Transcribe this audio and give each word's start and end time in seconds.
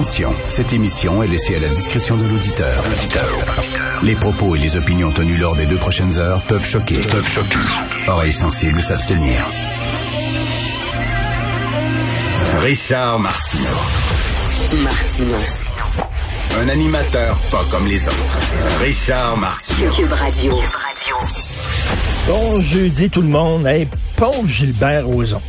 Attention, 0.00 0.34
cette 0.48 0.72
émission 0.72 1.22
est 1.22 1.26
laissée 1.26 1.56
à 1.56 1.58
la 1.58 1.68
discrétion 1.68 2.16
de 2.16 2.26
l'auditeur. 2.26 2.82
Les 4.02 4.14
propos 4.14 4.56
et 4.56 4.58
les 4.58 4.74
opinions 4.76 5.10
tenues 5.10 5.36
lors 5.36 5.54
des 5.54 5.66
deux 5.66 5.76
prochaines 5.76 6.18
heures 6.18 6.40
peuvent 6.48 6.64
choquer. 6.64 7.02
Peuvent 7.02 7.28
choquer. 7.28 7.58
Oreilles 8.08 8.32
sensibles 8.32 8.80
s'abstenir. 8.80 9.44
Richard 12.60 13.18
Martineau. 13.18 13.66
Martineau. 14.82 15.36
Un 16.62 16.68
animateur 16.70 17.36
pas 17.50 17.64
comme 17.70 17.86
les 17.86 18.08
autres. 18.08 18.38
Richard 18.80 19.36
Martineau. 19.36 19.90
Cube 19.90 20.12
Radio. 20.12 20.58
Bon 22.26 22.58
jeudi 22.62 23.10
tout 23.10 23.20
le 23.20 23.28
monde. 23.28 23.66
Hey, 23.66 23.86
pauvre 24.16 24.46
Gilbert 24.46 25.06
Rozon. 25.06 25.42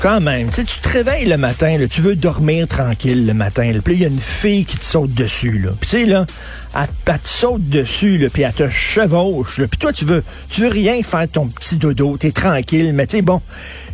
Quand 0.00 0.20
même, 0.20 0.50
tu 0.50 0.64
tu 0.64 0.78
te 0.80 0.88
réveilles 0.90 1.24
le 1.24 1.38
matin, 1.38 1.78
tu 1.90 2.02
veux 2.02 2.16
dormir 2.16 2.68
tranquille 2.68 3.26
le 3.26 3.32
matin. 3.32 3.72
Là, 3.72 3.80
il 3.86 3.98
y 3.98 4.04
a 4.04 4.08
une 4.08 4.20
fille 4.20 4.64
qui 4.64 4.76
te 4.76 4.84
saute 4.84 5.14
dessus. 5.14 5.58
Là. 5.58 5.70
Puis 5.80 5.88
tu 5.88 5.96
sais, 5.96 6.06
là, 6.06 6.26
elle, 6.74 6.88
te 7.18 7.26
saute 7.26 7.66
dessus, 7.68 8.28
puis 8.32 8.42
elle 8.42 8.52
te 8.52 8.68
chevauche. 8.68 9.60
Puis 9.62 9.78
toi, 9.78 9.92
tu 9.92 10.04
veux, 10.04 10.22
tu 10.50 10.60
veux 10.62 10.68
rien 10.68 11.02
faire 11.02 11.26
ton 11.28 11.46
petit 11.46 11.76
dodo, 11.76 12.18
t'es 12.18 12.30
tranquille. 12.30 12.92
Mais 12.92 13.06
tu 13.06 13.16
sais, 13.16 13.22
bon, 13.22 13.40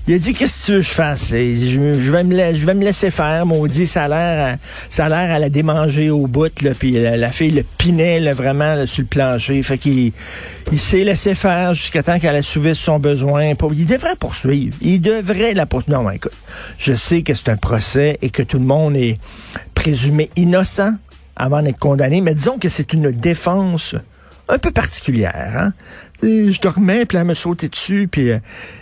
il 0.08 0.14
a 0.14 0.18
dit, 0.18 0.34
qu'est-ce 0.34 0.60
que 0.60 0.66
tu 0.66 0.72
veux 0.72 0.80
je 0.80 0.90
fasse? 0.90 1.28
Je, 1.30 2.10
vais 2.10 2.24
me, 2.24 2.84
laisser 2.84 3.10
faire, 3.10 3.46
maudit. 3.46 3.86
Ça 3.86 4.04
a 4.04 4.08
l'air, 4.08 4.54
à- 4.54 4.58
ça 4.90 5.06
a 5.06 5.08
l'air 5.08 5.34
à 5.34 5.38
la 5.38 5.48
démanger 5.48 6.10
au 6.10 6.26
bout, 6.26 6.60
là, 6.62 6.72
puis 6.76 6.92
la, 6.92 7.30
fille 7.30 7.50
le 7.50 7.62
pinait, 7.62 8.18
là, 8.18 8.34
vraiment, 8.34 8.74
là, 8.74 8.86
sur 8.86 9.02
le 9.02 9.06
plancher. 9.06 9.62
Fait 9.62 9.78
qu'il 9.78 10.12
il 10.72 10.80
s'est 10.80 11.04
laissé 11.04 11.34
faire 11.34 11.74
jusqu'à 11.74 12.02
temps 12.02 12.18
qu'elle 12.18 12.36
assouvisse 12.36 12.78
son 12.78 12.98
besoin. 12.98 13.52
Il 13.74 13.86
devrait 13.86 14.16
poursuivre. 14.18 14.76
Il 14.80 15.00
devrait 15.00 15.54
la 15.54 15.66
poursuivre. 15.66 16.02
Non, 16.02 16.10
écoute, 16.10 16.32
je 16.78 16.94
sais 16.94 17.22
que 17.22 17.34
c'est 17.34 17.48
un 17.48 17.56
procès 17.56 18.18
et 18.22 18.30
que 18.30 18.42
tout 18.42 18.58
le 18.58 18.64
monde 18.64 18.96
est 18.96 19.18
présumé 19.74 20.30
innocent 20.36 20.94
avant 21.36 21.62
d'être 21.62 21.78
condamné, 21.78 22.20
mais 22.20 22.34
disons 22.34 22.58
que 22.58 22.68
c'est 22.68 22.92
une 22.92 23.10
défense 23.10 23.96
un 24.48 24.58
peu 24.58 24.70
particulière. 24.70 25.52
Hein? 25.56 25.72
Je 26.22 26.60
dormais, 26.60 27.04
puis 27.04 27.18
elle 27.18 27.24
me 27.24 27.34
sautait 27.34 27.68
dessus, 27.68 28.08
puis 28.10 28.30
euh, 28.30 28.38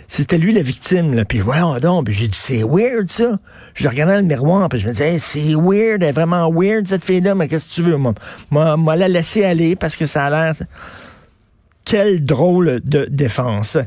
c'était 0.07 0.37
lui 0.37 0.53
la 0.53 0.61
victime. 0.61 1.15
Là. 1.15 1.25
Puis 1.25 1.39
voyons 1.39 1.77
donc, 1.79 2.05
puis 2.05 2.13
j'ai 2.13 2.27
dit, 2.27 2.37
c'est 2.37 2.63
weird 2.63 3.09
ça. 3.09 3.39
Je 3.73 3.83
le 3.83 3.89
regardais 3.89 4.13
dans 4.13 4.19
le 4.19 4.25
miroir, 4.25 4.69
puis 4.69 4.79
je 4.79 4.87
me 4.87 4.91
disais, 4.91 5.17
c'est 5.17 5.55
weird, 5.55 6.03
elle 6.03 6.09
est 6.09 6.11
vraiment 6.11 6.51
weird 6.51 6.87
cette 6.87 7.03
fille-là, 7.03 7.33
mais 7.33 7.47
qu'est-ce 7.47 7.69
que 7.69 7.73
tu 7.73 7.83
veux? 7.83 7.97
Moi, 7.97 8.13
moi, 8.51 8.77
moi, 8.77 8.95
la 8.95 9.07
laisser 9.07 9.43
aller 9.43 9.75
parce 9.75 9.95
que 9.95 10.05
ça 10.05 10.25
a 10.25 10.29
l'air... 10.29 10.55
Quelle 11.83 12.23
drôle 12.23 12.79
de 12.83 13.07
défense. 13.09 13.77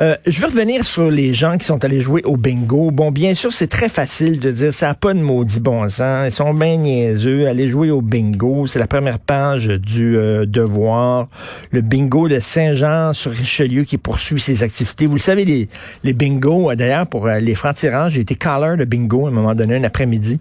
Euh, 0.00 0.16
je 0.26 0.40
veux 0.40 0.46
revenir 0.46 0.84
sur 0.84 1.10
les 1.10 1.34
gens 1.34 1.58
qui 1.58 1.64
sont 1.66 1.84
allés 1.84 2.00
jouer 2.00 2.22
au 2.24 2.36
bingo. 2.36 2.90
Bon, 2.90 3.10
bien 3.10 3.34
sûr, 3.34 3.52
c'est 3.52 3.66
très 3.66 3.88
facile 3.88 4.38
de 4.38 4.50
dire 4.50 4.72
ça 4.72 4.86
n'a 4.86 4.94
pas 4.94 5.12
de 5.14 5.20
maudit 5.20 5.60
bon 5.60 5.88
sens. 5.88 6.26
Ils 6.26 6.30
sont 6.30 6.54
bien 6.54 6.76
niaiseux. 6.76 7.48
Aller 7.48 7.68
jouer 7.68 7.90
au 7.90 8.00
bingo, 8.02 8.66
c'est 8.66 8.78
la 8.78 8.86
première 8.86 9.18
page 9.18 9.66
du 9.66 10.16
euh, 10.16 10.46
Devoir. 10.46 11.28
Le 11.72 11.80
bingo 11.80 12.28
de 12.28 12.38
Saint-Jean 12.38 13.12
sur 13.12 13.32
Richelieu 13.32 13.84
qui 13.84 13.98
poursuit 13.98 14.40
ses 14.40 14.62
activités. 14.62 15.06
Vous 15.06 15.16
le 15.16 15.20
savez, 15.20 15.44
les, 15.44 15.68
les 16.04 16.12
bingos, 16.12 16.70
euh, 16.70 16.76
d'ailleurs, 16.76 17.08
pour 17.08 17.26
les 17.26 17.54
francs-tirants, 17.54 18.08
j'ai 18.08 18.20
été 18.20 18.36
caller 18.36 18.76
de 18.76 18.84
bingo 18.84 19.26
à 19.26 19.28
un 19.28 19.32
moment 19.32 19.54
donné, 19.54 19.76
un 19.76 19.84
après-midi. 19.84 20.38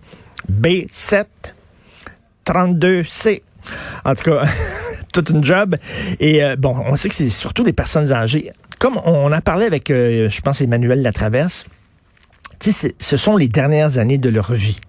B7 0.49 1.25
32C. 2.49 3.41
En 4.06 4.16
tout 4.16 4.23
cas, 4.23 4.44
toute 5.14 5.30
une 5.30 5.44
job. 5.44 5.75
Et 6.20 6.44
euh, 6.44 6.56
bon, 6.56 6.75
on 6.86 6.95
sait 6.95 7.09
que 7.09 7.16
c'est 7.16 7.30
surtout 7.30 7.64
des 7.64 7.73
personnes 7.73 8.11
âgées. 8.11 8.52
Comme 8.80 8.98
on 9.06 9.31
a 9.31 9.42
parlé 9.42 9.66
avec, 9.66 9.92
euh, 9.92 10.30
je 10.30 10.42
pense, 10.42 10.61
Emmanuel 10.61 11.02
Latraverse, 11.02 11.66
ce 12.61 13.17
sont 13.17 13.38
les 13.38 13.48
dernières 13.48 13.98
années 13.98 14.17
de 14.17 14.30
leur 14.30 14.54
vie 14.54 14.80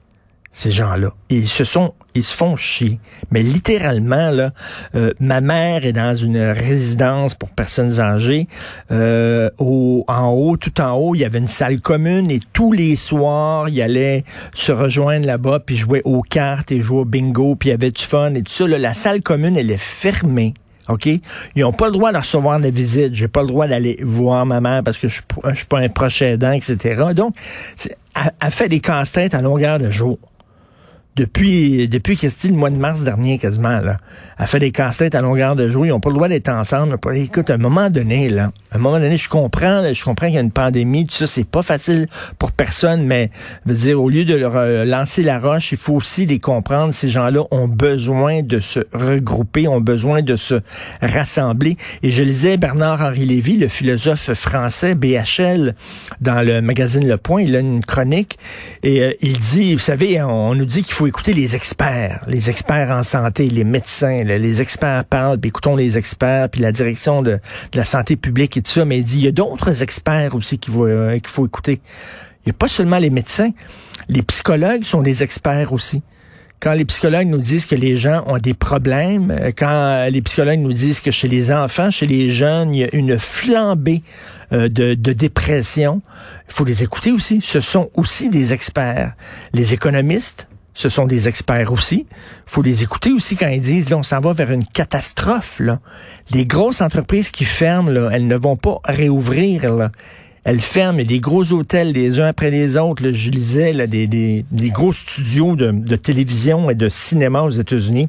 ces 0.53 0.71
gens-là. 0.72 1.12
Ils 1.28 1.49
se 1.49 1.65
sont, 1.65 1.94
ils 2.15 2.25
se 2.25 2.34
font 2.34 2.56
chier. 2.56 2.99
Mais 3.31 3.41
littéralement, 3.41 4.31
là, 4.31 4.53
euh, 4.94 5.12
ma 5.21 5.41
mère 5.41 5.87
est 5.87 5.93
dans 5.93 6.15
une 6.15 6.38
résidence 6.38 7.34
pour 7.34 7.50
personnes 7.50 8.00
âgées. 8.00 8.49
Euh, 8.91 9.50
au, 9.59 10.05
en 10.09 10.31
haut, 10.31 10.56
tout 10.56 10.81
en 10.81 10.94
haut, 10.94 11.15
il 11.15 11.21
y 11.21 11.25
avait 11.25 11.39
une 11.39 11.49
salle 11.49 11.81
commune 11.81 12.31
et 12.31 12.41
tous 12.53 12.72
les 12.72 12.97
soirs, 12.97 13.69
il 13.69 13.81
allait 13.81 14.25
se 14.53 14.72
rejoindre 14.72 15.27
là-bas 15.27 15.60
puis 15.60 15.77
jouer 15.77 16.03
aux 16.05 16.22
cartes 16.22 16.72
et 16.72 16.81
jouer 16.81 17.00
au 17.00 17.05
bingo 17.05 17.55
puis 17.55 17.69
il 17.69 17.72
y 17.72 17.75
avait 17.75 17.93
du 17.93 18.03
fun 18.03 18.34
et 18.34 18.43
tout 18.43 18.53
ça. 18.53 18.66
Là, 18.66 18.78
la 18.78 18.94
salle 18.94 19.22
commune, 19.22 19.56
elle 19.56 19.71
est 19.71 19.81
fermée. 19.81 20.55
OK? 20.89 21.06
Ils 21.06 21.21
n'ont 21.62 21.72
pas 21.72 21.87
le 21.87 21.93
droit 21.93 22.10
de 22.10 22.16
recevoir 22.16 22.59
des 22.59 22.72
visites. 22.72 23.15
J'ai 23.15 23.28
pas 23.28 23.43
le 23.43 23.49
droit 23.49 23.69
d'aller 23.69 24.00
voir 24.03 24.44
ma 24.44 24.60
mère 24.60 24.83
parce 24.83 24.99
que 24.99 25.06
je 25.06 25.21
je 25.49 25.55
suis 25.55 25.66
pas 25.66 25.78
un 25.78 25.89
proche 25.89 26.21
aidant, 26.22 26.50
etc. 26.50 27.05
Donc, 27.15 27.37
elle 28.16 28.50
fait 28.50 28.69
des 28.69 28.81
casse-têtes 28.81 29.34
à 29.34 29.41
longueur 29.41 29.78
de 29.78 29.89
jour 29.89 30.19
depuis, 31.20 31.86
depuis 31.86 32.16
Christine, 32.16 32.53
le 32.53 32.56
mois 32.56 32.70
de 32.70 32.76
mars 32.76 33.04
dernier, 33.04 33.36
quasiment, 33.36 33.81
là. 33.81 33.98
Elle 34.38 34.47
fait 34.47 34.58
des 34.58 34.70
casse-têtes 34.70 35.14
à 35.14 35.20
longueur 35.20 35.54
de 35.54 35.69
jour. 35.69 35.84
Ils 35.84 35.91
n'ont 35.91 36.00
pas 36.00 36.08
le 36.08 36.14
droit 36.14 36.28
d'être 36.28 36.48
ensemble. 36.48 36.97
Écoute, 37.14 37.50
à 37.50 37.54
un 37.54 37.58
moment 37.58 37.91
donné, 37.91 38.31
là, 38.31 38.53
à 38.72 38.76
un 38.76 38.78
moment 38.78 38.98
donné, 38.98 39.19
je 39.19 39.28
comprends, 39.28 39.82
là, 39.82 39.92
je 39.92 40.03
comprends 40.03 40.26
qu'il 40.26 40.36
y 40.36 40.38
a 40.38 40.41
une 40.41 40.50
pandémie, 40.50 41.06
tout 41.06 41.14
ça, 41.14 41.26
c'est 41.26 41.44
pas 41.44 41.60
facile 41.60 42.06
pour 42.38 42.53
personne, 42.53 43.04
mais, 43.04 43.30
je 43.66 43.72
veux 43.72 43.78
dire, 43.78 44.03
au 44.03 44.09
lieu 44.09 44.25
de 44.25 44.34
leur 44.34 44.56
euh, 44.56 44.86
lancer 44.86 45.22
la 45.22 45.38
roche, 45.38 45.72
il 45.72 45.78
faut 45.78 45.94
aussi 45.94 46.25
les 46.25 46.38
comprendre. 46.38 46.94
Ces 46.94 47.10
gens-là 47.10 47.42
ont 47.50 47.69
besoin 47.69 48.42
de 48.42 48.60
se 48.60 48.80
regrouper, 48.94 49.69
ont 49.69 49.82
besoin 49.82 50.22
de 50.22 50.36
se 50.36 50.60
rassembler. 51.03 51.76
Et 52.03 52.10
je 52.10 52.22
lisais 52.22 52.56
Bernard-Henri 52.56 53.26
Lévy, 53.26 53.59
le 53.59 53.69
philosophe 53.69 54.32
français, 54.32 54.94
BHL, 54.94 55.75
dans 56.22 56.41
le 56.41 56.62
magazine 56.62 57.06
Le 57.06 57.19
Point, 57.19 57.42
il 57.42 57.56
a 57.56 57.60
une 57.60 57.84
chronique, 57.84 58.38
et 58.82 59.03
euh, 59.03 59.12
il 59.20 59.38
dit, 59.38 59.75
vous 59.75 59.80
savez, 59.80 60.22
on 60.22 60.54
nous 60.54 60.64
dit 60.64 60.82
qu'il 60.82 60.94
faut 60.94 61.09
écouter 61.10 61.34
les 61.34 61.56
experts, 61.56 62.22
les 62.28 62.50
experts 62.50 62.91
en 62.91 63.03
santé, 63.03 63.48
les 63.48 63.65
médecins, 63.65 64.22
là, 64.22 64.38
les 64.38 64.62
experts 64.62 65.04
parlent, 65.04 65.38
puis 65.38 65.48
écoutons 65.48 65.75
les 65.75 65.98
experts, 65.98 66.48
puis 66.48 66.60
la 66.60 66.71
direction 66.71 67.21
de, 67.21 67.41
la 67.75 67.84
santé 67.84 68.15
publique 68.16 68.56
et 68.56 68.62
tout 68.62 68.71
ça, 68.71 68.84
mais 68.84 68.98
il 68.98 69.04
dit, 69.04 69.19
il 69.19 69.25
y 69.25 69.28
a 69.28 69.32
d'autres 69.32 69.82
experts 69.82 70.37
aussi 70.37 70.59
qu'il 70.59 70.72
faut, 70.72 70.87
euh, 70.87 71.19
qu'il 71.19 71.26
faut 71.26 71.47
écouter. 71.47 71.81
Il 72.44 72.48
n'y 72.48 72.50
a 72.50 72.54
pas 72.54 72.69
seulement 72.69 72.98
les 72.98 73.10
médecins, 73.10 73.50
les 74.09 74.22
psychologues 74.22 74.84
sont 74.84 75.03
des 75.03 75.22
experts 75.22 75.72
aussi 75.72 76.03
quand 76.60 76.75
les 76.75 76.84
psychologues 76.84 77.27
nous 77.27 77.38
disent 77.38 77.65
que 77.65 77.75
les 77.75 77.97
gens 77.97 78.22
ont 78.27 78.37
des 78.37 78.53
problèmes, 78.53 79.31
euh, 79.31 79.50
quand 79.56 80.06
les 80.10 80.21
psychologues 80.21 80.60
nous 80.60 80.75
disent 80.75 81.00
que 81.00 81.10
chez 81.10 81.27
les 81.27 81.50
enfants, 81.50 81.91
chez 81.91 82.06
les 82.06 82.31
jeunes, 82.31 82.75
il 82.75 82.81
y 82.81 82.84
a 82.84 82.94
une 82.94 83.19
flambée 83.19 84.03
euh, 84.53 84.69
de, 84.69 84.92
de 84.92 85.12
dépression, 85.15 86.03
il 86.48 86.54
faut 86.54 86.66
les 86.66 86.82
écouter 86.82 87.12
aussi. 87.12 87.41
Ce 87.42 87.62
sont 87.62 87.91
aussi 87.94 88.28
des 88.28 88.53
experts. 88.53 89.15
Les 89.54 89.72
économistes, 89.72 90.50
ce 90.75 90.88
sont 90.88 91.06
des 91.06 91.28
experts 91.28 91.72
aussi. 91.72 92.06
Faut 92.47 92.62
les 92.62 92.82
écouter 92.82 93.12
aussi 93.12 93.36
quand 93.36 93.48
ils 93.48 93.60
disent, 93.60 93.91
là, 93.91 93.97
on 93.97 94.03
s'en 94.03 94.20
va 94.20 94.32
vers 94.32 94.50
une 94.50 94.64
catastrophe. 94.64 95.60
Là. 95.60 95.81
Les 96.32 96.47
grosses 96.47 96.81
entreprises 96.81 97.31
qui 97.31 97.44
ferment, 97.44 97.91
là, 97.91 98.10
elles 98.12 98.26
ne 98.26 98.36
vont 98.36 98.56
pas 98.56 98.80
réouvrir. 98.84 99.75
Là. 99.75 99.91
Elles 100.44 100.60
ferment 100.60 101.03
les 101.06 101.20
gros 101.20 101.53
hôtels 101.53 101.92
les 101.92 102.20
uns 102.20 102.26
après 102.26 102.50
les 102.50 102.76
autres. 102.76 103.03
là, 103.03 103.12
je 103.12 103.30
lisais 103.30 103.72
là, 103.72 103.86
des, 103.86 104.06
des, 104.06 104.44
des 104.50 104.70
gros 104.70 104.92
studios 104.92 105.56
de 105.56 105.97
télévision 105.97 106.70
et 106.70 106.75
de 106.75 106.88
cinéma 106.88 107.42
aux 107.42 107.50
États-Unis 107.50 108.09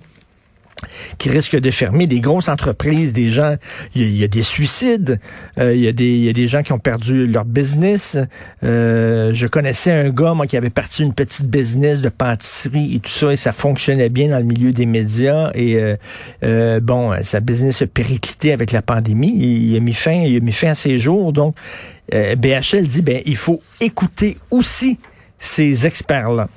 qui 1.18 1.30
risquent 1.30 1.59
de 1.59 1.72
fermer, 1.72 2.08
des 2.08 2.19
grosses 2.19 2.50
entreprises, 2.50 3.14
des 3.14 3.30
gens, 3.30 3.56
il 3.96 4.16
y, 4.16 4.24
a- 4.24 4.28
des 4.28 4.42
suicides, 4.42 5.19
euh, 5.58 5.74
il, 5.75 5.81
y 5.81 5.88
a 5.88 5.92
des, 5.92 6.06
il 6.09 6.24
y 6.24 6.30
a 6.30 6.34
des 6.34 6.47
gens 6.47 6.64
qui 6.64 6.74
ont 6.74 6.80
perdu 6.80 7.28
leur 7.28 7.46
business. 7.46 8.18
Euh, 8.64 9.31
je 9.34 9.47
connaissais 9.47 9.92
un 9.92 10.09
gars, 10.09 10.34
moi, 10.34 10.47
qui 10.47 10.58
avait 10.58 10.69
parti 10.69 11.03
une 11.03 11.14
petite 11.14 11.47
business 11.47 12.02
de 12.02 12.09
pâtisserie 12.09 12.96
et 12.96 13.00
tout 13.00 13.12
ça, 13.12 13.31
et 13.31 13.38
ça 13.38 13.52
fonctionnait 13.52 14.09
bien 14.09 14.30
dans 14.30 14.38
le 14.38 14.44
milieu 14.46 14.72
des 14.72 14.86
médias. 14.86 15.51
Et 15.54 15.75
euh, 15.75 15.95
euh, 16.44 16.80
bon, 16.80 17.12
sa 17.24 17.39
business 17.39 17.81
a 17.81 17.88
périclité 17.88 18.51
avec 18.54 18.72
la 18.72 18.81
pandémie. 18.81 19.34
Il, 19.36 19.75
a 19.75 19.80
mis 19.80 19.94
fin, 19.94 20.12
il 20.13 20.38
a 20.38 20.39
mis 20.39 20.51
fin 20.51 20.69
à 20.69 20.75
ses 20.75 20.98
jours. 20.98 21.34
Donc, 21.34 21.56
euh, 22.13 22.36
BHL 22.36 22.88
dit, 22.88 23.01
ben, 23.01 23.22
il 23.25 23.38
faut 23.38 23.62
écouter 23.80 24.38
aussi 24.50 24.98
ces 25.39 25.86
experts-là. 25.86 26.48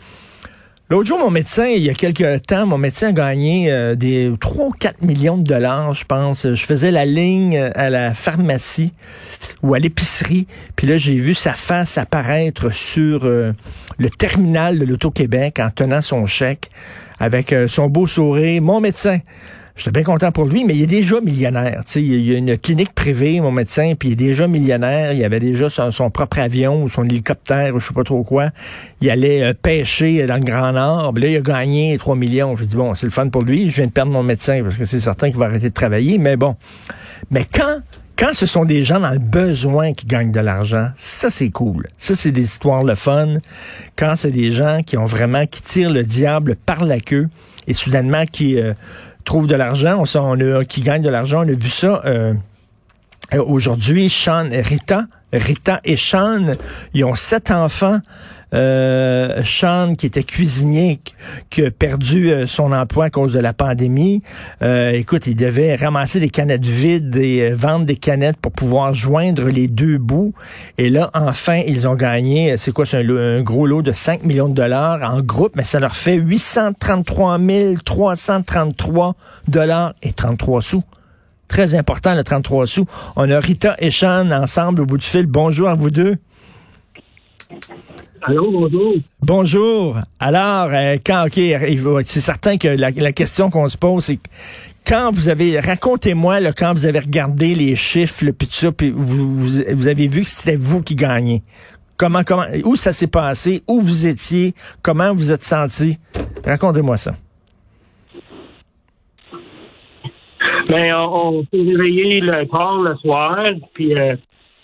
L'autre 0.90 1.08
jour, 1.08 1.18
mon 1.18 1.30
médecin, 1.30 1.64
il 1.64 1.82
y 1.82 1.88
a 1.88 1.94
quelques 1.94 2.44
temps, 2.44 2.66
mon 2.66 2.76
médecin 2.76 3.08
a 3.08 3.12
gagné 3.12 3.72
euh, 3.72 3.94
des 3.94 4.30
3 4.38 4.66
ou 4.66 4.70
4 4.70 5.00
millions 5.00 5.38
de 5.38 5.42
dollars, 5.42 5.94
je 5.94 6.04
pense. 6.04 6.46
Je 6.46 6.66
faisais 6.66 6.90
la 6.90 7.06
ligne 7.06 7.56
à 7.74 7.88
la 7.88 8.12
pharmacie 8.12 8.92
ou 9.62 9.72
à 9.72 9.78
l'épicerie, 9.78 10.46
puis 10.76 10.86
là, 10.86 10.98
j'ai 10.98 11.14
vu 11.14 11.32
sa 11.32 11.54
face 11.54 11.96
apparaître 11.96 12.70
sur 12.70 13.24
euh, 13.24 13.54
le 13.96 14.10
terminal 14.10 14.78
de 14.78 14.84
l'Auto-Québec 14.84 15.58
en 15.58 15.70
tenant 15.70 16.02
son 16.02 16.26
chèque 16.26 16.70
avec 17.18 17.54
euh, 17.54 17.66
son 17.66 17.88
beau 17.88 18.06
sourire. 18.06 18.60
Mon 18.60 18.82
médecin. 18.82 19.20
J'étais 19.76 19.90
bien 19.90 20.04
content 20.04 20.30
pour 20.30 20.44
lui, 20.44 20.64
mais 20.64 20.76
il 20.76 20.82
est 20.82 20.86
déjà 20.86 21.20
millionnaire. 21.20 21.82
Tu 21.84 21.92
sais, 21.94 22.02
il 22.02 22.24
y 22.24 22.32
a 22.32 22.38
une 22.38 22.56
clinique 22.56 22.94
privée, 22.94 23.40
mon 23.40 23.50
médecin, 23.50 23.94
puis 23.98 24.10
il 24.10 24.12
est 24.12 24.16
déjà 24.16 24.46
millionnaire. 24.46 25.12
Il 25.12 25.24
avait 25.24 25.40
déjà 25.40 25.68
son, 25.68 26.10
propre 26.10 26.38
avion 26.38 26.84
ou 26.84 26.88
son 26.88 27.02
hélicoptère 27.04 27.74
ou 27.74 27.80
je 27.80 27.88
sais 27.88 27.94
pas 27.94 28.04
trop 28.04 28.22
quoi. 28.22 28.50
Il 29.00 29.10
allait 29.10 29.42
euh, 29.42 29.52
pêcher 29.52 30.26
dans 30.26 30.36
le 30.36 30.44
Grand 30.44 30.72
Nord. 30.72 31.14
Là, 31.16 31.26
il 31.26 31.36
a 31.36 31.40
gagné 31.40 31.98
3 31.98 32.14
millions. 32.14 32.54
J'ai 32.54 32.66
dit, 32.66 32.76
bon, 32.76 32.94
c'est 32.94 33.06
le 33.06 33.12
fun 33.12 33.28
pour 33.30 33.42
lui. 33.42 33.68
Je 33.68 33.76
viens 33.76 33.86
de 33.86 33.90
perdre 33.90 34.12
mon 34.12 34.22
médecin 34.22 34.62
parce 34.62 34.76
que 34.76 34.84
c'est 34.84 35.00
certain 35.00 35.30
qu'il 35.30 35.38
va 35.38 35.46
arrêter 35.46 35.70
de 35.70 35.74
travailler. 35.74 36.18
Mais 36.18 36.36
bon. 36.36 36.54
Mais 37.32 37.44
quand 37.52 37.80
Quand 38.16 38.32
ce 38.32 38.46
sont 38.46 38.64
des 38.64 38.84
gens 38.84 39.00
dans 39.00 39.10
le 39.10 39.18
besoin 39.18 39.92
qui 39.92 40.06
gagnent 40.06 40.30
de 40.30 40.38
l'argent, 40.38 40.90
ça 40.96 41.30
c'est 41.30 41.50
cool. 41.50 41.88
Ça 41.98 42.14
c'est 42.14 42.30
des 42.30 42.44
histoires 42.44 42.84
le 42.84 42.94
fun. 42.94 43.38
Quand 43.96 44.14
c'est 44.14 44.30
des 44.30 44.52
gens 44.52 44.82
qui 44.86 44.96
ont 44.96 45.04
vraiment 45.04 45.46
qui 45.46 45.62
tirent 45.62 45.90
le 45.90 46.04
diable 46.04 46.54
par 46.64 46.84
la 46.84 47.00
queue 47.00 47.28
et 47.66 47.74
soudainement 47.74 48.24
qui 48.24 48.60
euh, 48.60 48.72
trouvent 49.24 49.46
de 49.46 49.54
l'argent, 49.54 50.02
on, 50.02 50.20
on 50.20 50.40
a, 50.40 50.64
qui 50.64 50.80
gagnent 50.80 51.02
de 51.02 51.10
l'argent, 51.10 51.44
on 51.44 51.48
a 51.48 51.52
vu 51.52 51.68
ça 51.68 52.02
euh, 52.04 52.34
aujourd'hui. 53.32 54.08
Sean, 54.08 54.48
Rita, 54.50 55.06
Rita 55.38 55.80
et 55.84 55.96
Sean, 55.96 56.52
ils 56.94 57.04
ont 57.04 57.14
sept 57.14 57.50
enfants. 57.50 58.00
Euh, 58.54 59.42
Sean, 59.42 59.94
qui 59.96 60.06
était 60.06 60.22
cuisinier, 60.22 61.00
qui 61.50 61.64
a 61.64 61.70
perdu 61.72 62.30
euh, 62.30 62.46
son 62.46 62.70
emploi 62.70 63.06
à 63.06 63.10
cause 63.10 63.32
de 63.32 63.40
la 63.40 63.52
pandémie. 63.52 64.22
Euh, 64.62 64.92
écoute, 64.92 65.26
il 65.26 65.34
devait 65.34 65.74
ramasser 65.74 66.20
des 66.20 66.28
canettes 66.28 66.64
vides 66.64 67.16
et 67.16 67.42
euh, 67.50 67.54
vendre 67.54 67.84
des 67.84 67.96
canettes 67.96 68.36
pour 68.36 68.52
pouvoir 68.52 68.94
joindre 68.94 69.48
les 69.48 69.66
deux 69.66 69.98
bouts. 69.98 70.34
Et 70.78 70.88
là, 70.88 71.10
enfin, 71.14 71.62
ils 71.66 71.88
ont 71.88 71.94
gagné, 71.94 72.56
c'est 72.56 72.70
quoi, 72.70 72.86
c'est 72.86 73.04
un, 73.04 73.42
gros 73.42 73.66
lot 73.66 73.82
de 73.82 73.90
5 73.92 74.22
millions 74.22 74.48
de 74.48 74.54
dollars 74.54 75.00
en 75.02 75.20
groupe, 75.20 75.56
mais 75.56 75.64
ça 75.64 75.80
leur 75.80 75.96
fait 75.96 76.14
833 76.14 77.38
333 77.84 79.14
dollars 79.48 79.94
et 80.02 80.12
33 80.12 80.62
sous. 80.62 80.84
Très 81.48 81.74
important, 81.74 82.14
le 82.14 82.24
33 82.24 82.66
sous. 82.66 82.86
On 83.16 83.30
a 83.30 83.38
Rita 83.38 83.76
et 83.78 83.90
Sean 83.90 84.30
ensemble 84.30 84.82
au 84.82 84.86
bout 84.86 84.98
du 84.98 85.06
fil. 85.06 85.26
Bonjour 85.26 85.68
à 85.68 85.74
vous 85.74 85.90
deux. 85.90 86.16
Allô, 88.26 88.50
bonjour. 88.50 88.94
Bonjour. 89.20 89.98
Alors, 90.18 90.70
euh, 90.72 90.96
quand, 91.04 91.26
ok, 91.26 91.34
c'est 92.06 92.20
certain 92.20 92.56
que 92.56 92.68
la, 92.68 93.12
question 93.12 93.50
qu'on 93.50 93.68
se 93.68 93.76
pose, 93.76 94.04
c'est 94.04 94.18
quand 94.86 95.12
vous 95.12 95.28
avez, 95.28 95.60
racontez-moi, 95.60 96.40
quand 96.56 96.72
vous 96.72 96.86
avez 96.86 97.00
regardé 97.00 97.54
les 97.54 97.76
chiffres, 97.76 98.24
le 98.24 98.32
puis 98.32 98.48
tout 98.48 98.54
ça, 98.54 98.72
puis 98.72 98.90
vous, 98.90 99.36
vous, 99.36 99.86
avez 99.88 100.08
vu 100.08 100.22
que 100.22 100.28
c'était 100.28 100.56
vous 100.56 100.80
qui 100.80 100.94
gagnez. 100.94 101.42
Comment, 101.98 102.24
comment, 102.24 102.46
où 102.64 102.76
ça 102.76 102.94
s'est 102.94 103.08
passé, 103.08 103.62
où 103.68 103.82
vous 103.82 104.06
étiez, 104.06 104.54
comment 104.80 105.14
vous 105.14 105.30
êtes 105.30 105.44
senti? 105.44 105.98
Racontez-moi 106.46 106.96
ça. 106.96 107.14
Ben, 110.68 110.94
on, 110.94 111.42
s'est 111.42 111.48
réveillé 111.52 112.20
le 112.20 112.46
tard 112.46 112.80
le 112.80 112.96
soir, 112.96 113.46
puis 113.74 113.94
euh, 113.94 114.16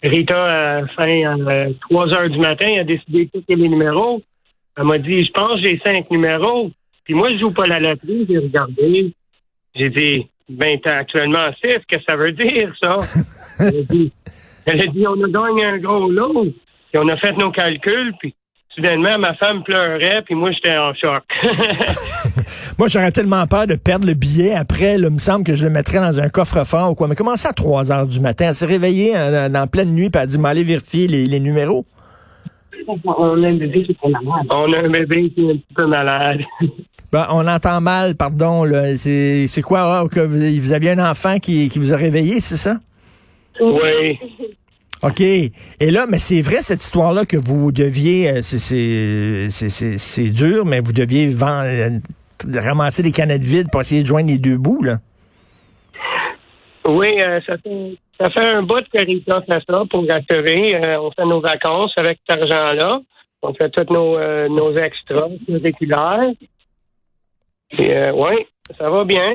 Rita, 0.03 0.79
à 0.79 0.87
fin 0.89 1.45
à 1.47 1.67
3 1.91 2.15
heures 2.15 2.31
du 2.31 2.39
matin, 2.39 2.79
a 2.81 2.85
décidé 2.85 3.27
de 3.27 3.31
quitter 3.31 3.57
les 3.57 3.69
numéros. 3.69 4.23
Elle 4.77 4.85
m'a 4.85 4.99
dit, 4.99 5.25
je 5.25 5.33
pense 5.33 5.57
que 5.57 5.63
j'ai 5.63 5.79
cinq 5.85 6.11
numéros. 6.11 6.71
Puis 7.05 7.15
moi, 7.15 7.31
je 7.33 7.39
joue 7.39 7.53
pas 7.53 7.67
la 7.67 7.81
loterie, 7.81 8.27
j'ai 8.29 8.39
regardé. 8.39 9.13
J'ai 9.75 9.91
dit, 9.91 10.27
ben, 10.49 10.79
t'as 10.83 10.99
actuellement 10.99 11.51
six, 11.61 11.85
qu'est-ce 11.87 11.99
que 11.99 12.05
ça 12.05 12.17
veut 12.17 12.33
dire, 12.33 12.73
ça? 12.81 12.99
elle, 14.67 14.81
a 14.81 14.87
dit, 14.87 15.07
on 15.07 15.23
a 15.23 15.29
gagné 15.29 15.65
un 15.65 15.79
gros 15.79 16.11
lot. 16.11 16.45
Puis 16.45 16.99
on 16.99 17.09
a 17.09 17.17
fait 17.17 17.33
nos 17.35 17.51
calculs, 17.51 18.15
puis 18.19 18.35
soudainement, 18.75 19.19
ma 19.19 19.35
femme 19.35 19.63
pleurait, 19.63 20.23
puis 20.25 20.35
moi, 20.35 20.51
j'étais 20.53 20.77
en 20.77 20.95
choc. 20.95 21.23
moi, 22.79 22.89
j'aurais 22.89 23.13
tellement 23.13 23.47
peur 23.47 23.67
de 23.67 23.75
perdre 23.75 24.07
le 24.07 24.15
billet 24.15 24.55
après. 24.55 24.97
il 24.97 25.09
me 25.09 25.19
semble 25.19 25.45
que 25.45 25.55
je 25.55 25.65
le 25.65 25.71
mettrais 25.71 25.99
dans 25.99 26.21
un 26.21 26.29
coffre-fort 26.29 26.93
ou 26.93 26.95
quoi. 26.95 27.09
Mais 27.09 27.15
comment 27.15 27.37
ça, 27.37 27.51
à 27.51 27.53
3 27.53 27.93
heures 27.93 28.07
du 28.07 28.21
matin? 28.21 28.47
Elle 28.49 28.55
s'est 28.55 28.67
réveillée 28.67 29.17
en, 29.17 29.55
en, 29.55 29.67
pleine 29.67 29.93
nuit, 29.93 30.11
puis 30.11 30.19
elle 30.19 30.23
a 30.23 30.27
dit, 30.27 30.39
m'aller 30.39 30.65
vérifier 30.65 31.07
les, 31.07 31.27
les, 31.27 31.41
numéros. 31.41 31.85
On 32.89 33.43
a 33.43 33.49
un 33.49 33.55
bébé 33.55 33.85
qui 33.85 33.93
est 33.93 34.09
malade. 34.09 34.47
On 34.51 34.73
a 34.73 34.85
un 34.85 34.91
bébé 34.91 35.31
qui 35.31 35.47
est 35.47 35.51
un 35.53 35.57
petit 35.57 35.75
peu 35.75 35.87
malade. 35.87 36.41
Ben, 37.13 37.27
on 37.31 37.45
entend 37.49 37.81
mal, 37.81 38.15
pardon. 38.15 38.65
C'est 38.97 39.63
quoi? 39.63 39.81
Ah, 39.81 40.05
que 40.09 40.21
vous, 40.21 40.73
aviez 40.73 40.93
un 40.93 41.11
enfant 41.11 41.39
qui, 41.39 41.69
qui 41.69 41.81
vous 41.81 41.93
a 41.93 41.97
réveillé, 41.97 42.41
c'est 42.41 42.55
ça? 42.57 42.77
Oui. 43.61 44.17
OK. 45.03 45.21
Et 45.21 45.91
là, 45.91 46.07
mais 46.09 46.19
c'est 46.19 46.43
vrai 46.43 46.59
cette 46.61 46.83
histoire-là 46.83 47.25
que 47.25 47.37
vous 47.39 47.73
deviez, 47.73 48.31
euh, 48.31 48.41
c'est 48.43 50.31
dur, 50.31 50.67
mais 50.67 50.81
vous 50.81 50.93
deviez 50.93 51.29
vendre, 51.29 51.69
euh, 51.69 51.99
ramasser 52.61 53.03
des 53.03 53.13
canettes 53.13 53.43
vides 53.43 53.71
pour 53.71 53.81
essayer 53.81 54.03
de 54.03 54.07
joindre 54.07 54.29
les 54.29 54.39
deux 54.39 54.59
bouts, 54.59 54.83
là. 54.83 54.99
Oui, 56.85 57.21
euh, 57.21 57.41
ça, 57.47 57.57
fait, 57.59 57.97
ça 58.19 58.31
fait 58.31 58.41
un 58.41 58.63
bout 58.63 58.85
que 58.93 58.99
Rita 58.99 59.41
fait 59.43 59.63
ça 59.67 59.83
pour 59.91 60.07
rassurer. 60.07 60.97
on 60.99 61.11
fait 61.13 61.25
nos 61.25 61.41
vacances 61.41 61.93
avec 61.97 62.19
cet 62.27 62.39
argent-là. 62.41 63.01
On 63.43 63.55
fait 63.55 63.71
tous 63.71 63.91
nos, 63.93 64.19
nos 64.49 64.77
extras 64.77 65.29
curriculaires. 65.47 66.31
Et 67.79 68.11
oui, 68.11 68.47
ça 68.77 68.91
va 68.91 69.05
bien. 69.05 69.33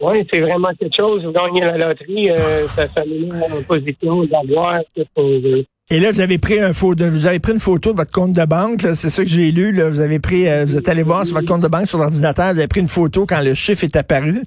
Oui, 0.00 0.26
c'est 0.30 0.40
vraiment 0.40 0.70
quelque 0.78 0.96
chose. 0.96 1.24
Vous 1.24 1.32
gagnez 1.32 1.60
la 1.60 1.78
loterie, 1.78 2.30
euh, 2.30 2.66
ça, 2.68 2.86
ça 2.86 3.02
met 3.04 3.28
en 3.32 3.62
position 3.62 4.24
d'avoir. 4.24 4.80
Et 5.90 6.00
là, 6.00 6.10
vous 6.10 6.20
avez 6.20 6.38
pris 6.38 6.60
un 6.60 6.72
photo, 6.72 7.04
vous 7.08 7.26
avez 7.26 7.38
pris 7.38 7.52
une 7.52 7.60
photo 7.60 7.92
de 7.92 7.96
votre 7.96 8.12
compte 8.12 8.32
de 8.32 8.44
banque, 8.44 8.80
c'est 8.80 9.10
ça 9.10 9.22
que 9.22 9.28
j'ai 9.28 9.52
lu. 9.52 9.72
Là. 9.72 9.88
Vous 9.88 10.00
avez 10.00 10.18
pris, 10.18 10.48
euh, 10.48 10.64
vous 10.64 10.76
êtes 10.76 10.88
allé 10.88 11.02
voir 11.02 11.24
sur 11.24 11.36
votre 11.36 11.46
compte 11.48 11.62
de 11.62 11.68
banque 11.68 11.86
sur 11.86 11.98
l'ordinateur, 11.98 12.52
vous 12.52 12.58
avez 12.58 12.68
pris 12.68 12.80
une 12.80 12.88
photo 12.88 13.24
quand 13.26 13.40
le 13.40 13.54
chiffre 13.54 13.84
est 13.84 13.96
apparu. 13.96 14.42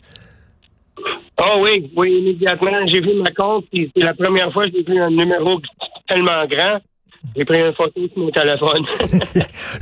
Oh 1.41 1.61
oui, 1.61 1.89
oui, 1.95 2.19
immédiatement. 2.19 2.85
J'ai 2.87 2.99
vu 2.99 3.13
ma 3.21 3.31
compte, 3.31 3.65
c'est 3.71 3.89
la 3.95 4.13
première 4.13 4.51
fois 4.51 4.65
que 4.69 4.75
j'ai 4.75 4.83
vu 4.83 4.99
un 4.99 5.09
numéro 5.09 5.61
tellement 6.07 6.45
grand. 6.45 6.79
J'ai 7.35 7.45
pris 7.45 7.59
une 7.59 7.73
photo 7.73 7.99
sur 8.13 8.17
mon 8.17 8.31
téléphone. 8.31 8.85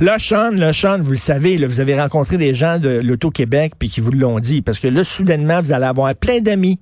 là, 0.00 0.18
Sean, 0.18 0.50
là, 0.50 0.72
Sean, 0.72 0.98
vous 1.00 1.12
le 1.12 1.16
savez, 1.16 1.56
là, 1.56 1.66
vous 1.66 1.80
avez 1.80 1.98
rencontré 2.00 2.36
des 2.36 2.52
gens 2.52 2.78
de 2.78 3.00
l'Auto-Québec 3.02 3.74
puis 3.78 3.88
qui 3.88 4.00
vous 4.00 4.10
l'ont 4.10 4.40
dit. 4.40 4.60
Parce 4.60 4.78
que 4.80 4.88
là, 4.88 5.04
soudainement, 5.04 5.60
vous 5.60 5.72
allez 5.72 5.86
avoir 5.86 6.14
plein 6.16 6.40
d'amis. 6.40 6.78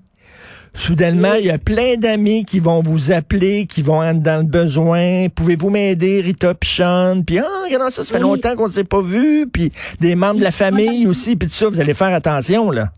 Soudainement, 0.72 1.34
il 1.38 1.46
y 1.46 1.50
a 1.50 1.58
plein 1.58 1.96
d'amis 1.96 2.44
qui 2.44 2.60
vont 2.60 2.82
vous 2.82 3.10
appeler, 3.10 3.66
qui 3.66 3.80
vont 3.80 4.02
être 4.02 4.20
dans 4.20 4.42
le 4.42 4.48
besoin. 4.48 5.28
Pouvez-vous 5.34 5.70
m'aider, 5.70 6.20
Rita 6.20 6.54
puis 6.54 6.68
Sean? 6.68 7.22
Puis, 7.26 7.38
ah, 7.38 7.44
regardez 7.64 7.90
ça, 7.90 8.02
ça 8.02 8.14
fait 8.14 8.22
longtemps 8.22 8.54
qu'on 8.54 8.66
ne 8.66 8.72
s'est 8.72 8.84
pas 8.84 9.00
vu. 9.00 9.48
Puis, 9.50 9.70
des 10.00 10.14
membres 10.14 10.38
de 10.38 10.44
la 10.44 10.52
famille 10.52 11.06
aussi. 11.06 11.36
Puis 11.36 11.48
tout 11.48 11.54
ça, 11.54 11.68
vous 11.68 11.80
allez 11.80 11.94
faire 11.94 12.14
attention, 12.14 12.70
là. 12.70 12.88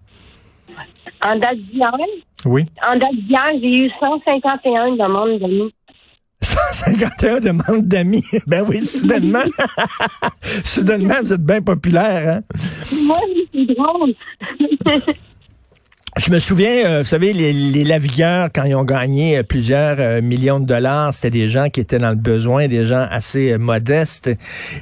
En 1.23 1.37
date 1.39 1.57
d'hier? 1.73 1.93
Oui. 2.45 2.67
En 2.87 2.97
date 2.99 3.15
d'hier, 3.15 3.51
j'ai 3.61 3.87
eu 3.87 3.91
151 4.01 4.93
demandes 4.93 5.41
d'amis. 5.41 5.73
151 6.41 7.41
demandes 7.41 7.89
d'amis. 7.89 8.25
Ben 8.47 8.65
oui, 8.67 8.85
soudainement. 8.85 9.45
soudainement, 10.65 11.17
vous 11.23 11.33
êtes 11.33 11.45
bien 11.45 11.61
populaire, 11.61 12.37
hein? 12.37 12.57
Moi, 13.03 13.19
c'est 13.53 13.67
drôle. 13.75 14.15
Je 16.19 16.33
me 16.33 16.41
souviens, 16.41 16.85
euh, 16.85 16.99
vous 17.03 17.07
savez, 17.07 17.33
les, 17.33 17.53
les, 17.53 17.85
lavigueurs, 17.85 18.49
quand 18.53 18.65
ils 18.65 18.75
ont 18.75 18.83
gagné 18.83 19.39
euh, 19.39 19.45
plusieurs 19.45 19.99
euh, 20.01 20.21
millions 20.21 20.59
de 20.59 20.67
dollars, 20.67 21.15
c'était 21.15 21.31
des 21.31 21.49
gens 21.49 21.71
qui 21.71 21.79
étaient 21.79 22.01
dans 22.01 22.11
le 22.11 22.17
besoin, 22.17 22.67
des 22.67 22.87
gens 22.87 23.07
assez 23.09 23.57
modestes. 23.57 24.29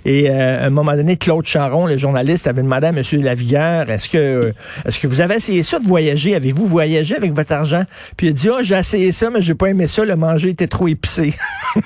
Et 0.06 0.30
à 0.30 0.64
un 0.64 0.70
moment 0.70 0.94
donné, 0.96 1.18
Claude 1.18 1.44
Charon, 1.44 1.86
le 1.86 1.98
journaliste, 1.98 2.46
avait 2.46 2.62
demandé 2.62 2.86
à 2.86 2.88
M. 2.90 3.02
Lavigueur, 3.22 3.90
est-ce 3.90 4.08
que 4.08 4.54
est-ce 4.86 4.98
que 4.98 5.06
vous 5.06 5.20
avez 5.20 5.34
essayé 5.34 5.62
ça 5.62 5.78
de 5.78 5.86
voyager? 5.86 6.34
Avez-vous 6.34 6.66
voyagé 6.66 7.14
avec 7.14 7.34
votre 7.34 7.52
argent? 7.52 7.82
Puis 8.16 8.28
il 8.28 8.30
a 8.30 8.32
dit, 8.32 8.48
oh, 8.48 8.62
j'ai 8.62 8.76
essayé 8.76 9.12
ça, 9.12 9.28
mais 9.28 9.42
j'ai 9.42 9.54
pas 9.54 9.66
aimé 9.66 9.88
ça, 9.88 10.06
le 10.06 10.16
manger 10.16 10.48
était 10.50 10.68
trop 10.68 10.88
épicé. 10.88 11.34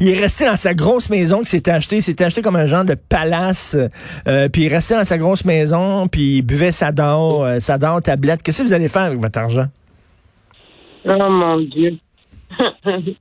il 0.00 0.08
est 0.08 0.18
resté 0.18 0.46
dans 0.46 0.56
sa 0.56 0.72
grosse 0.72 1.10
maison 1.10 1.38
qu'il 1.38 1.48
s'était 1.48 1.72
acheté. 1.72 1.96
Il 1.96 2.02
s'était 2.02 2.24
acheté 2.24 2.40
comme 2.40 2.56
un 2.56 2.66
genre 2.66 2.86
de 2.86 2.94
palace. 2.94 3.76
puis 4.24 4.62
il 4.62 4.68
restait 4.68 4.94
dans 4.94 5.04
sa 5.04 5.18
grosse 5.18 5.44
maison, 5.44 6.08
puis 6.08 6.38
il 6.38 6.42
buvait 6.42 6.72
sa 6.72 6.90
dor 6.90 7.46
ça 7.66 7.78
donne 7.78 8.00
tablette. 8.00 8.42
Qu'est-ce 8.42 8.62
que 8.62 8.68
vous 8.68 8.72
allez 8.72 8.88
faire 8.88 9.02
avec 9.02 9.18
votre 9.18 9.38
argent? 9.38 9.66
Oh 11.04 11.30
mon 11.30 11.58
Dieu. 11.58 11.98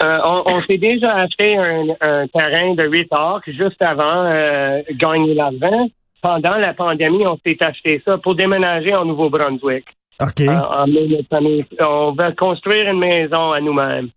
Euh, 0.00 0.18
on, 0.22 0.62
s'est 0.62 0.78
déjà 0.78 1.12
acheté 1.12 1.56
un, 1.56 2.28
terrain 2.28 2.72
de 2.72 2.84
8 2.88 3.12
heures 3.12 3.40
juste 3.48 3.82
avant 3.82 4.26
euh, 4.26 4.80
gagner 4.92 5.34
l'argent. 5.34 5.88
Pendant 6.22 6.54
la 6.54 6.72
pandémie, 6.72 7.26
on 7.26 7.36
s'est 7.44 7.60
acheté 7.60 8.00
ça 8.04 8.16
pour 8.16 8.36
déménager 8.36 8.94
en 8.94 9.04
Nouveau-Brunswick. 9.04 9.84
OK. 10.22 10.42
Euh, 10.42 11.64
on 11.80 12.12
va 12.12 12.30
construire 12.30 12.92
une 12.92 13.00
maison 13.00 13.50
à 13.50 13.60
nous-mêmes. 13.60 14.10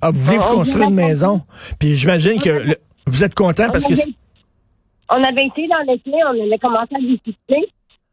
Ah, 0.00 0.10
vous 0.10 0.20
voulez 0.20 0.38
construire 0.38 0.88
une 0.88 0.94
maison? 0.94 1.42
Puis 1.78 1.94
j'imagine 1.94 2.40
que 2.40 2.74
vous 3.06 3.22
êtes 3.22 3.34
content 3.34 3.68
parce 3.70 3.84
que... 3.84 3.92
On 5.10 5.22
avait 5.22 5.48
été 5.48 5.68
dans 5.68 5.92
l'été, 5.92 6.12
on 6.14 6.46
avait 6.46 6.58
commencé 6.58 6.94
à 6.94 6.98
visiter. 6.98 7.68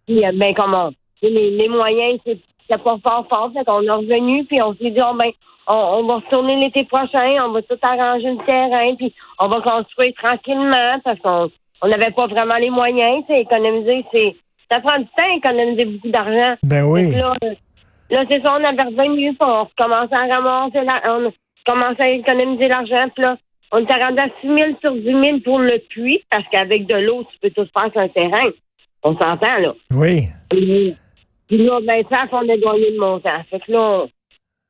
Puis, 0.08 0.26
euh, 0.26 0.32
ben, 0.34 0.54
comment, 0.54 0.92
les, 1.22 1.52
les 1.52 1.68
moyens, 1.68 2.20
c'est 2.26 2.84
pas 2.84 2.98
fort 3.04 3.26
fort. 3.30 3.52
Fait 3.54 3.66
qu'on 3.66 3.84
est 3.84 3.90
revenu, 3.90 4.46
puis 4.46 4.62
on 4.62 4.74
s'est 4.76 4.92
dit, 4.92 5.00
oh, 5.02 5.16
ben, 5.16 5.32
on, 5.68 6.04
va 6.04 6.16
retourner 6.16 6.56
l'été 6.58 6.84
prochain, 6.86 7.38
on 7.44 7.52
va 7.52 7.62
tout 7.62 7.78
arranger 7.82 8.32
le 8.32 8.46
terrain, 8.46 8.96
puis 8.96 9.14
on 9.40 9.48
va 9.48 9.62
construire 9.62 10.14
tranquillement, 10.16 11.00
parce 11.04 11.20
qu'on 11.20 11.50
on 11.82 11.88
n'avait 11.88 12.12
pas 12.12 12.28
vraiment 12.28 12.58
les 12.58 12.70
moyens. 12.70 13.24
C'est 13.28 13.42
économiser, 13.42 14.06
c'est. 14.12 14.36
Ça 14.70 14.80
prend 14.80 14.98
du 14.98 15.06
temps 15.06 15.36
économiser 15.36 15.86
beaucoup 15.86 16.10
d'argent. 16.10 16.56
Ben 16.64 16.84
oui. 16.86 17.12
Là, 17.12 17.34
là 18.10 18.24
c'est 18.28 18.42
ça, 18.42 18.58
on 18.60 18.64
avait 18.64 18.82
revenu, 18.82 19.34
puis 19.36 19.38
on 19.42 19.68
commençait 19.78 20.16
à 20.16 20.26
ramasser, 20.26 20.82
la, 20.82 21.02
on 21.06 21.32
commençait 21.66 22.02
à 22.02 22.10
économiser 22.10 22.68
l'argent, 22.68 23.08
puis 23.14 23.24
là, 23.24 23.38
on 23.72 23.80
était 23.80 23.94
rendu 23.94 24.20
à 24.20 24.28
6 24.42 24.48
000 24.48 24.58
sur 24.82 24.96
10 24.96 25.04
000 25.04 25.40
pour 25.44 25.60
le 25.60 25.78
puits, 25.90 26.24
parce 26.32 26.46
qu'avec 26.52 26.88
de 26.88 26.96
l'eau, 26.96 27.26
tu 27.32 27.38
peux 27.40 27.52
tout 27.52 27.70
faire 27.74 27.92
sur 27.92 28.02
un 28.02 28.08
terrain. 28.08 28.50
On 29.08 29.14
s'entend, 29.14 29.60
là. 29.60 29.72
Oui. 29.94 30.30
Puis 30.50 31.58
là, 31.58 31.80
ben, 31.86 32.04
ça, 32.10 32.26
on 32.32 32.38
a 32.38 32.58
gagné 32.58 32.90
le 32.92 33.00
montant. 33.00 33.44
Fait 33.52 33.60
que 33.60 33.72
là, 33.72 34.06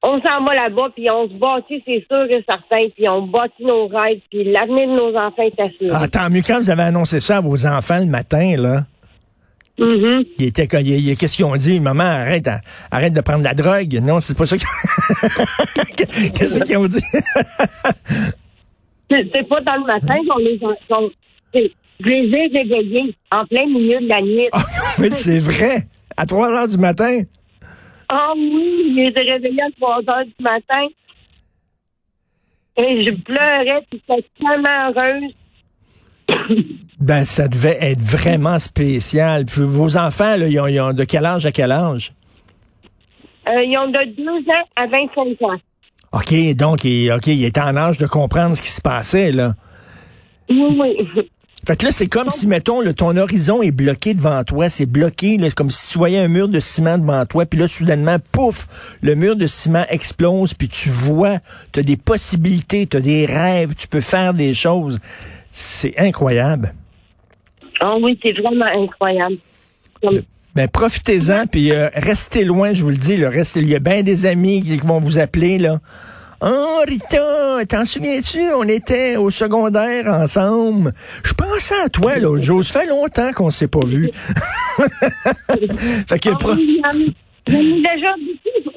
on, 0.03 0.21
s'en 0.21 0.43
va 0.43 0.53
là-bas, 0.53 0.89
puis 0.93 1.09
on 1.09 1.29
se 1.29 1.33
bâtit, 1.35 1.81
c'est 1.85 2.05
sûr 2.05 2.29
et 2.29 2.43
certain, 2.45 2.89
puis 2.93 3.07
on 3.07 3.21
bâtit 3.27 3.63
nos 3.63 3.87
rêves, 3.87 4.19
puis 4.29 4.43
l'avenir 4.43 4.89
de 4.89 4.93
nos 4.93 5.15
enfants 5.17 5.43
est 5.43 5.57
assuré. 5.57 5.89
Ah, 5.89 6.09
tant 6.09 6.29
mieux 6.29 6.41
quand 6.45 6.59
vous 6.59 6.69
avez 6.69 6.81
annoncé 6.83 7.21
ça 7.21 7.37
à 7.37 7.41
vos 7.41 7.65
enfants 7.65 7.99
le 7.99 8.07
matin, 8.07 8.55
là. 8.57 8.83
Il 9.77 10.25
était 10.39 10.67
il, 10.81 10.87
il- 10.87 11.17
qu'est-ce 11.17 11.37
qu'ils 11.37 11.45
ont 11.45 11.55
dit? 11.55 11.79
Maman, 11.79 12.03
arrête, 12.03 12.49
arrête 12.91 13.13
de 13.13 13.21
prendre 13.21 13.43
la 13.43 13.53
drogue. 13.53 13.99
Non, 14.01 14.19
c'est 14.19 14.37
pas 14.37 14.45
ça 14.45 14.57
qu'ils 14.57 14.67
Qu'est-ce 16.33 16.59
qu'ils 16.61 16.77
ont 16.77 16.87
dit? 16.87 17.03
C'est 19.09 19.29
c'est 19.31 19.47
pas 19.47 19.61
dans 19.61 19.75
le 19.75 19.85
matin 19.85 20.17
qu'on 20.27 20.39
les 20.39 20.59
a. 20.61 20.99
ai 22.03 22.47
réveillés 22.47 23.15
en 23.31 23.45
plein 23.45 23.65
milieu 23.65 23.99
de 24.01 24.07
la 24.07 24.21
nuit. 24.21 24.47
Ah, 24.51 24.63
oui, 24.99 25.09
c'est 25.11 25.39
vrai. 25.39 25.87
À 26.17 26.25
3 26.25 26.49
heures 26.49 26.67
du 26.67 26.77
matin. 26.77 27.21
Ah 28.09 28.33
oui, 28.35 28.93
je 28.95 29.01
les 29.01 29.13
ai 29.15 29.31
réveillés 29.31 29.61
à 29.61 29.71
3 29.79 29.97
heures 30.09 30.25
du 30.25 30.43
matin. 30.43 30.87
Et 32.77 33.05
je 33.05 33.11
pleurais, 33.21 33.81
puis 33.89 34.01
j'étais 34.07 34.27
tellement 34.39 34.91
heureuse. 34.91 35.33
Ben, 36.97 37.25
ça 37.25 37.47
devait 37.47 37.77
être 37.81 38.01
vraiment 38.01 38.57
spécial. 38.57 39.45
Puis 39.45 39.61
vos 39.61 39.95
enfants, 39.97 40.37
là, 40.37 40.47
ils 40.47 40.59
ont, 40.59 40.65
ils 40.65 40.79
ont 40.79 40.93
de 40.93 41.03
quel 41.03 41.25
âge 41.25 41.45
à 41.45 41.51
quel 41.51 41.71
âge? 41.71 42.13
Euh, 43.47 43.63
ils 43.63 43.77
ont 43.77 43.87
de 43.89 44.15
2 44.15 44.23
ans 44.25 44.65
à 44.75 44.87
25 44.87 45.41
ans. 45.41 45.59
OK, 46.13 46.55
donc, 46.55 46.83
il, 46.83 47.11
OK, 47.11 47.27
il 47.27 47.43
était 47.43 47.61
en 47.61 47.75
âge 47.75 47.97
de 47.97 48.07
comprendre 48.07 48.55
ce 48.55 48.61
qui 48.61 48.69
se 48.69 48.81
passait, 48.81 49.31
là. 49.33 49.53
Oui, 50.49 50.65
oui. 50.79 51.27
Fait 51.67 51.75
que 51.75 51.85
là, 51.85 51.91
c'est 51.91 52.07
comme 52.07 52.29
si, 52.29 52.45
mettons, 52.47 52.79
là, 52.81 52.93
ton 52.93 53.17
horizon 53.17 53.61
est 53.63 53.71
bloqué 53.71 54.13
devant 54.13 54.43
toi. 54.43 54.69
C'est 54.69 54.85
bloqué, 54.85 55.37
là, 55.37 55.49
comme 55.49 55.71
si 55.71 55.89
tu 55.89 55.97
voyais 55.97 56.19
un 56.19 56.27
mur 56.27 56.47
de 56.47 56.59
ciment 56.59 56.97
devant 56.99 57.25
toi. 57.25 57.45
Puis 57.45 57.59
là, 57.59 57.67
soudainement, 57.67 58.17
pouf, 58.31 58.97
le 59.01 59.15
mur 59.15 59.35
de 59.35 59.47
ciment 59.47 59.85
explose. 59.89 60.53
Puis 60.53 60.67
tu 60.67 60.89
vois, 60.89 61.39
tu 61.71 61.79
as 61.79 61.83
des 61.83 61.97
possibilités, 61.97 62.85
tu 62.85 62.97
as 62.97 62.99
des 63.01 63.25
rêves, 63.25 63.73
tu 63.75 63.87
peux 63.87 64.01
faire 64.01 64.33
des 64.35 64.53
choses. 64.53 64.99
C'est 65.51 65.97
incroyable. 65.97 66.73
Ah 67.79 67.95
oui, 68.01 68.19
c'est 68.21 68.33
vraiment 68.33 68.65
incroyable. 68.65 69.37
Comme- 70.01 70.21
Ben, 70.55 70.67
profitez-en, 70.69 71.47
puis 71.47 71.71
euh, 71.71 71.89
restez 71.95 72.45
loin, 72.45 72.73
je 72.73 72.83
vous 72.83 72.89
le 72.91 72.95
dis. 72.97 73.17
Là, 73.17 73.29
restez, 73.29 73.59
il 73.61 73.69
y 73.69 73.75
a 73.75 73.79
bien 73.79 74.03
des 74.03 74.25
amis 74.25 74.61
qui 74.61 74.77
vont 74.77 74.99
vous 74.99 75.17
appeler, 75.19 75.57
là. 75.57 75.79
Oh, 76.41 76.81
Rita, 76.87 77.65
t'en 77.67 77.85
souviens-tu? 77.85 78.39
On 78.53 78.63
était 78.63 79.15
au 79.15 79.29
secondaire 79.29 80.05
ensemble. 80.07 80.91
Je 81.23 81.33
pensais 81.33 81.79
à 81.83 81.89
toi 81.89 82.17
l'autre 82.19 82.43
jour. 82.43 82.63
Ça 82.63 82.81
fait 82.81 82.87
longtemps 82.87 83.31
qu'on 83.33 83.49
s'est 83.49 83.67
pas 83.67 83.83
vu. 83.85 84.11
fait 86.07 86.19
que 86.19 86.29
Ah 86.29 86.37
pro- 86.39 86.55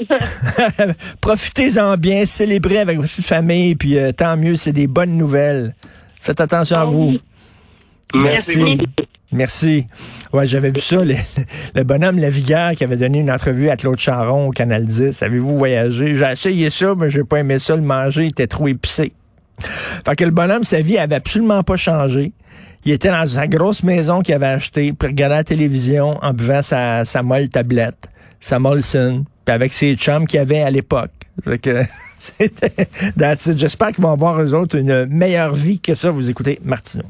profitez-en 1.20 1.96
bien, 1.96 2.24
célébrez 2.26 2.78
avec 2.78 2.98
votre 2.98 3.10
famille, 3.22 3.74
puis 3.74 3.98
euh, 3.98 4.12
tant 4.12 4.36
mieux, 4.36 4.56
c'est 4.56 4.72
des 4.72 4.86
bonnes 4.86 5.16
nouvelles. 5.16 5.74
Faites 6.20 6.40
attention 6.40 6.76
à 6.76 6.80
Ah 6.82 6.84
vous. 6.84 7.14
Merci. 8.14 8.78
Merci. 9.30 9.86
Ouais, 10.32 10.46
j'avais 10.46 10.70
vu 10.70 10.80
ça, 10.80 11.04
le, 11.04 11.14
le 11.74 11.82
bonhomme 11.84 12.18
Lavigueur 12.18 12.72
qui 12.72 12.84
avait 12.84 12.96
donné 12.96 13.18
une 13.18 13.30
entrevue 13.30 13.68
à 13.68 13.76
Claude 13.76 13.98
Charon 13.98 14.48
au 14.48 14.50
Canal 14.50 14.86
10. 14.86 15.22
Avez-vous 15.22 15.58
voyagé? 15.58 16.16
J'ai 16.16 16.32
essayé 16.32 16.70
ça, 16.70 16.94
mais 16.96 17.10
j'ai 17.10 17.24
pas 17.24 17.40
aimé 17.40 17.58
ça 17.58 17.76
le 17.76 17.82
manger, 17.82 18.26
était 18.26 18.46
trop 18.46 18.68
épicé. 18.68 19.12
Fait 19.60 20.16
que 20.16 20.24
le 20.24 20.30
bonhomme, 20.30 20.64
sa 20.64 20.80
vie 20.80 20.98
avait 20.98 21.16
absolument 21.16 21.62
pas 21.62 21.76
changé. 21.76 22.32
Il 22.84 22.92
était 22.92 23.10
dans 23.10 23.26
sa 23.26 23.46
grosse 23.46 23.82
maison 23.82 24.22
qu'il 24.22 24.34
avait 24.34 24.46
achetée, 24.46 24.92
puis 24.92 25.08
regardait 25.08 25.36
la 25.36 25.44
télévision 25.44 26.18
en 26.22 26.32
buvant 26.32 26.62
sa, 26.62 27.04
sa 27.04 27.22
molle 27.22 27.48
tablette, 27.48 28.08
sa 28.40 28.58
Molson, 28.58 29.24
puis 29.44 29.54
avec 29.54 29.74
ses 29.74 29.94
chums 29.96 30.26
qu'il 30.26 30.40
avait 30.40 30.62
à 30.62 30.70
l'époque. 30.70 31.10
J'espère 33.56 33.88
qu'ils 33.92 34.02
vont 34.02 34.12
avoir 34.12 34.40
eux 34.40 34.54
autres 34.54 34.76
une 34.76 35.06
meilleure 35.06 35.54
vie 35.54 35.80
que 35.80 35.94
ça. 35.94 36.10
Vous 36.10 36.30
écoutez 36.30 36.58
Martineau. 36.64 37.04